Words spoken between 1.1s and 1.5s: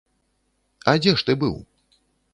ж ты